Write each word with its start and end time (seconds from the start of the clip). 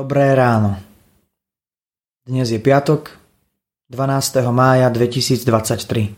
Dobré 0.00 0.32
ráno. 0.32 0.80
Dnes 2.24 2.48
je 2.48 2.56
piatok, 2.56 3.20
12. 3.92 4.48
mája 4.48 4.88
2023. 4.88 6.16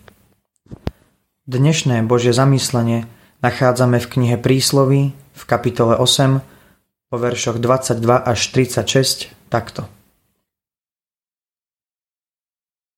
Dnešné 1.50 2.06
Božie 2.06 2.30
zamyslenie 2.30 3.10
nachádzame 3.42 3.98
v 3.98 4.06
knihe 4.06 4.36
Prísloví 4.38 5.10
v 5.18 5.42
kapitole 5.50 5.98
8 5.98 6.38
po 7.10 7.16
veršoch 7.18 7.58
22 7.58 8.22
až 8.22 8.54
36 8.54 9.34
takto. 9.50 9.90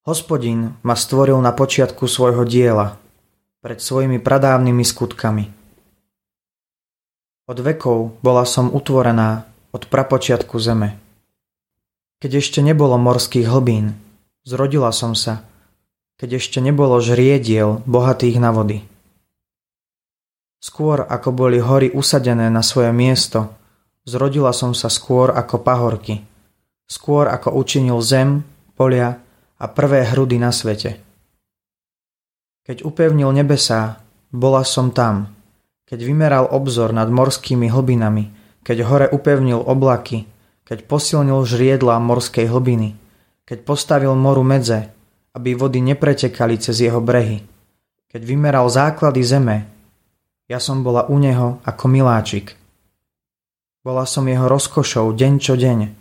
Hospodin 0.05 0.77
ma 0.85 1.01
stvoril 1.01 1.41
na 1.41 1.57
počiatku 1.57 2.05
svojho 2.05 2.45
diela, 2.45 3.01
pred 3.65 3.81
svojimi 3.81 4.21
pradávnymi 4.21 4.85
skutkami. 4.85 5.49
Od 7.49 7.57
vekov 7.57 8.21
bola 8.21 8.45
som 8.45 8.69
utvorená 8.69 9.54
od 9.75 9.91
prapočiatku 9.91 10.55
zeme. 10.63 11.03
Keď 12.23 12.31
ešte 12.39 12.63
nebolo 12.63 12.95
morských 12.95 13.51
hlbín, 13.51 13.99
zrodila 14.47 14.95
som 14.95 15.19
sa, 15.19 15.43
keď 16.15 16.39
ešte 16.39 16.63
nebolo 16.63 17.03
žriediel 17.03 17.83
bohatých 17.83 18.39
na 18.39 18.55
vody. 18.55 18.87
Skôr 20.63 21.03
ako 21.03 21.35
boli 21.35 21.59
hory 21.59 21.91
usadené 21.91 22.49
na 22.49 22.63
svoje 22.63 22.95
miesto, 22.95 23.51
zrodila 24.07 24.55
som 24.55 24.73
sa 24.79 24.87
skôr 24.87 25.35
ako 25.35 25.61
pahorky, 25.61 26.23
skôr 26.87 27.27
ako 27.27 27.53
učinil 27.59 27.99
zem, 27.99 28.47
polia 28.79 29.19
a 29.59 29.65
prvé 29.67 30.07
hrudy 30.07 30.39
na 30.39 30.55
svete. 30.55 31.03
Keď 32.65 32.87
upevnil 32.87 33.29
nebesá, 33.35 34.01
bola 34.33 34.65
som 34.65 34.95
tam, 34.95 35.35
keď 35.85 35.99
vymeral 36.01 36.45
obzor 36.49 36.97
nad 36.97 37.13
morskými 37.13 37.69
hlbinami, 37.69 38.44
keď 38.65 38.77
hore 38.89 39.07
upevnil 39.13 39.61
oblaky, 39.61 40.25
keď 40.65 40.89
posilnil 40.89 41.45
žriedla 41.45 42.01
morskej 42.01 42.49
hlbiny, 42.49 42.97
keď 43.45 43.69
postavil 43.69 44.17
moru 44.17 44.41
medze, 44.41 44.89
aby 45.37 45.53
vody 45.53 45.85
nepretekali 45.85 46.57
cez 46.57 46.81
jeho 46.81 47.05
brehy, 47.05 47.45
keď 48.09 48.23
vymeral 48.25 48.67
základy 48.73 49.21
zeme, 49.21 49.69
ja 50.49 50.57
som 50.61 50.81
bola 50.81 51.05
u 51.13 51.21
neho 51.21 51.61
ako 51.65 51.85
miláčik. 51.89 52.57
Bola 53.85 54.09
som 54.09 54.25
jeho 54.25 54.49
rozkošou 54.49 55.13
deň 55.13 55.33
čo 55.41 55.61
deň. 55.61 55.93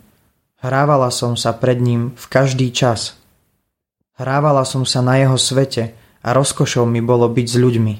Hrávala 0.64 1.12
som 1.12 1.36
sa 1.36 1.52
pred 1.52 1.76
ním 1.76 2.16
v 2.16 2.24
každý 2.32 2.72
čas. 2.72 3.20
Hrávala 4.16 4.64
som 4.64 4.88
sa 4.88 5.04
na 5.04 5.20
jeho 5.20 5.36
svete 5.36 5.92
a 6.24 6.32
rozkošou 6.32 6.88
mi 6.88 7.04
bolo 7.04 7.28
byť 7.28 7.46
s 7.50 7.56
ľuďmi. 7.60 7.94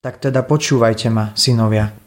Tak 0.00 0.22
teda 0.22 0.40
počúvajte 0.46 1.12
ma, 1.12 1.36
synovia. 1.36 2.05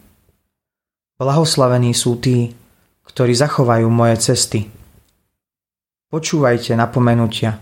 Blahoslavení 1.20 1.92
sú 1.92 2.16
tí, 2.16 2.56
ktorí 3.04 3.36
zachovajú 3.36 3.92
moje 3.92 4.24
cesty. 4.24 4.72
Počúvajte 6.08 6.80
napomenutia, 6.80 7.60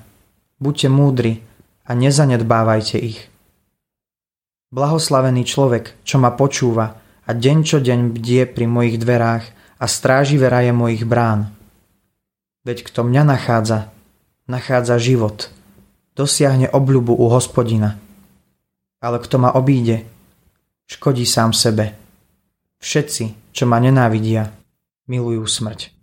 buďte 0.62 0.88
múdri 0.94 1.42
a 1.90 1.98
nezanedbávajte 1.98 3.02
ich. 3.02 3.26
Blahoslavený 4.70 5.42
človek, 5.42 5.98
čo 6.06 6.22
ma 6.22 6.38
počúva 6.38 7.02
a 7.26 7.34
deň 7.34 7.58
čo 7.66 7.82
deň 7.82 8.14
bdie 8.14 8.46
pri 8.46 8.70
mojich 8.70 9.02
dverách 9.02 9.46
a 9.82 9.86
stráži 9.90 10.38
veraje 10.38 10.70
mojich 10.70 11.10
brán. 11.10 11.50
Veď 12.62 12.86
kto 12.86 13.10
mňa 13.10 13.26
nachádza, 13.26 13.90
nachádza 14.46 15.02
život, 15.02 15.50
dosiahne 16.14 16.70
obľubu 16.70 17.18
u 17.18 17.26
hospodina. 17.34 17.98
Ale 19.02 19.18
kto 19.18 19.42
ma 19.42 19.50
obíde, 19.58 20.06
škodí 20.86 21.26
sám 21.26 21.58
sebe. 21.58 22.07
Všetci, 22.78 23.54
čo 23.54 23.64
ma 23.66 23.82
nenávidia, 23.82 24.54
milujú 25.10 25.44
smrť. 25.48 25.94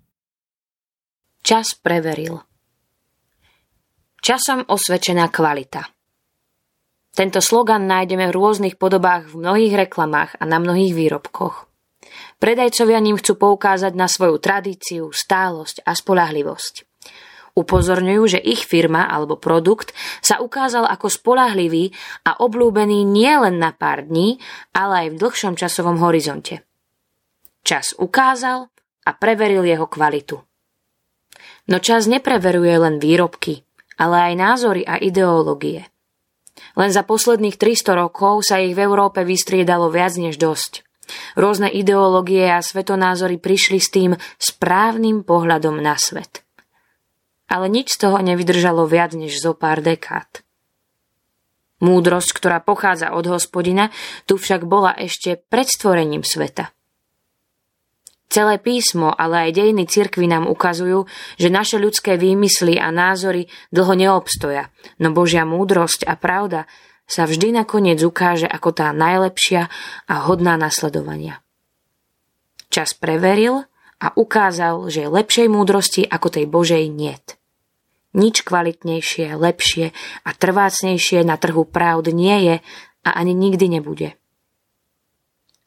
Čas 1.44 1.76
preveril. 1.76 2.40
Časom 4.24 4.64
osvedčená 4.64 5.28
kvalita. 5.28 5.84
Tento 7.14 7.38
slogan 7.38 7.86
nájdeme 7.86 8.26
v 8.26 8.34
rôznych 8.34 8.74
podobách 8.80 9.30
v 9.30 9.44
mnohých 9.44 9.86
reklamách 9.86 10.40
a 10.40 10.44
na 10.48 10.58
mnohých 10.58 10.96
výrobkoch. 10.96 11.70
Predajcovia 12.42 12.98
ním 12.98 13.20
chcú 13.20 13.38
poukázať 13.38 13.92
na 13.94 14.10
svoju 14.10 14.42
tradíciu, 14.42 15.14
stálosť 15.14 15.86
a 15.86 15.94
spolahlivosť. 15.94 16.93
Upozorňujú, 17.54 18.22
že 18.34 18.40
ich 18.42 18.66
firma 18.66 19.06
alebo 19.06 19.38
produkt 19.38 19.94
sa 20.18 20.42
ukázal 20.42 20.90
ako 20.90 21.06
spolahlivý 21.06 21.94
a 22.26 22.42
oblúbený 22.42 23.06
nielen 23.06 23.62
na 23.62 23.70
pár 23.70 24.10
dní, 24.10 24.42
ale 24.74 25.06
aj 25.06 25.08
v 25.14 25.20
dlhšom 25.22 25.54
časovom 25.54 26.02
horizonte. 26.02 26.66
Čas 27.62 27.94
ukázal 27.94 28.66
a 29.06 29.10
preveril 29.14 29.62
jeho 29.62 29.86
kvalitu. 29.86 30.42
No 31.70 31.78
čas 31.78 32.10
nepreveruje 32.10 32.74
len 32.74 32.98
výrobky, 32.98 33.62
ale 34.02 34.32
aj 34.32 34.34
názory 34.34 34.82
a 34.82 34.98
ideológie. 34.98 35.86
Len 36.74 36.90
za 36.90 37.06
posledných 37.06 37.54
300 37.54 38.02
rokov 38.02 38.46
sa 38.46 38.58
ich 38.58 38.74
v 38.74 38.82
Európe 38.82 39.22
vystriedalo 39.22 39.94
viac 39.94 40.18
než 40.18 40.36
dosť. 40.36 40.82
Rôzne 41.38 41.70
ideológie 41.70 42.50
a 42.50 42.58
svetonázory 42.60 43.38
prišli 43.38 43.78
s 43.78 43.88
tým 43.92 44.12
správnym 44.36 45.22
pohľadom 45.22 45.78
na 45.78 45.94
svet. 45.96 46.43
Ale 47.54 47.70
nič 47.70 47.94
z 47.94 48.10
toho 48.10 48.18
nevydržalo 48.18 48.82
viac 48.90 49.14
než 49.14 49.38
zo 49.38 49.54
pár 49.54 49.78
dekád. 49.78 50.42
Múdrosť, 51.78 52.34
ktorá 52.34 52.58
pochádza 52.58 53.14
od 53.14 53.30
hospodina, 53.30 53.94
tu 54.26 54.34
však 54.34 54.66
bola 54.66 54.90
ešte 54.98 55.38
pred 55.38 55.70
stvorením 55.70 56.26
sveta. 56.26 56.74
Celé 58.26 58.58
písmo, 58.58 59.14
ale 59.14 59.46
aj 59.46 59.62
dejiny 59.62 59.86
cirkvy 59.86 60.26
nám 60.26 60.50
ukazujú, 60.50 61.06
že 61.38 61.54
naše 61.54 61.78
ľudské 61.78 62.18
výmysly 62.18 62.74
a 62.82 62.90
názory 62.90 63.46
dlho 63.70 63.94
neobstoja, 63.94 64.74
no 64.98 65.14
Božia 65.14 65.46
múdrosť 65.46 66.02
a 66.10 66.18
pravda 66.18 66.66
sa 67.06 67.30
vždy 67.30 67.54
nakoniec 67.54 68.02
ukáže 68.02 68.50
ako 68.50 68.74
tá 68.74 68.90
najlepšia 68.90 69.70
a 70.10 70.14
hodná 70.26 70.58
nasledovania. 70.58 71.38
Čas 72.72 72.96
preveril 72.96 73.62
a 74.02 74.10
ukázal, 74.18 74.90
že 74.90 75.06
lepšej 75.06 75.46
múdrosti 75.46 76.02
ako 76.02 76.28
tej 76.34 76.50
Božej 76.50 76.90
niet. 76.90 77.38
Nič 78.14 78.46
kvalitnejšie, 78.46 79.34
lepšie 79.34 79.90
a 80.22 80.30
trvácnejšie 80.30 81.26
na 81.26 81.34
trhu 81.34 81.66
pravd 81.66 82.14
nie 82.14 82.36
je 82.46 82.56
a 83.02 83.10
ani 83.10 83.34
nikdy 83.34 83.66
nebude. 83.66 84.14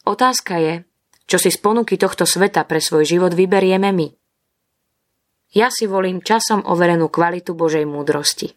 Otázka 0.08 0.56
je, 0.57 0.74
čo 1.28 1.38
si 1.38 1.52
z 1.52 1.59
ponuky 1.59 2.00
tohto 2.00 2.24
sveta 2.24 2.63
pre 2.63 2.80
svoj 2.80 3.03
život 3.03 3.36
vyberieme 3.36 3.91
my. 3.91 4.07
Ja 5.52 5.68
si 5.68 5.88
volím 5.88 6.24
časom 6.24 6.63
overenú 6.63 7.12
kvalitu 7.12 7.52
Božej 7.52 7.84
múdrosti. 7.84 8.56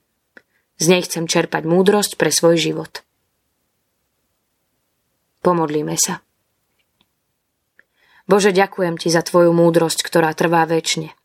Z 0.79 0.85
nej 0.87 1.03
chcem 1.03 1.27
čerpať 1.27 1.67
múdrosť 1.67 2.15
pre 2.15 2.31
svoj 2.31 2.57
život. 2.57 3.03
Pomodlíme 5.43 5.99
sa. 5.99 6.23
Bože, 8.31 8.55
ďakujem 8.55 8.95
Ti 8.95 9.11
za 9.11 9.27
Tvoju 9.27 9.51
múdrosť, 9.51 10.07
ktorá 10.07 10.31
trvá 10.39 10.63
väčšine. 10.63 11.20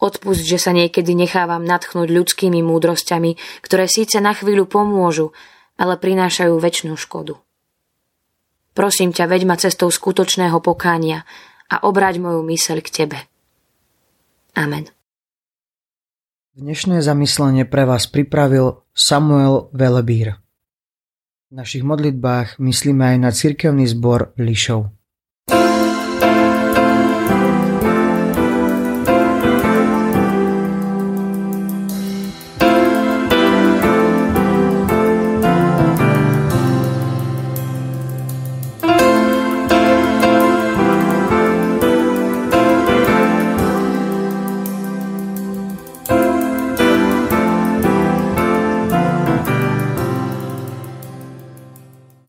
Odpust, 0.00 0.48
že 0.48 0.56
sa 0.56 0.72
niekedy 0.72 1.12
nechávam 1.12 1.60
natchnúť 1.60 2.08
ľudskými 2.08 2.64
múdrosťami, 2.64 3.36
ktoré 3.60 3.84
síce 3.84 4.16
na 4.24 4.32
chvíľu 4.32 4.64
pomôžu, 4.64 5.36
ale 5.76 6.00
prinášajú 6.00 6.56
väčšnú 6.56 6.96
škodu. 6.96 7.36
Prosím 8.72 9.12
ťa, 9.12 9.28
veď 9.28 9.42
ma 9.44 9.60
cestou 9.60 9.92
skutočného 9.92 10.56
pokánia 10.64 11.28
a 11.68 11.84
obráť 11.84 12.16
moju 12.16 12.40
myseľ 12.40 12.78
k 12.80 12.88
Tebe. 12.88 13.18
Amen. 14.56 14.88
Dnešné 16.56 17.04
zamyslenie 17.04 17.68
pre 17.68 17.84
vás 17.86 18.08
pripravil 18.08 18.82
Samuel 18.96 19.70
Velebír. 19.70 20.40
V 21.50 21.52
našich 21.56 21.82
modlitbách 21.82 22.62
myslíme 22.62 23.14
aj 23.14 23.16
na 23.20 23.30
cirkevný 23.34 23.84
zbor 23.84 24.32
Lišov. 24.38 24.99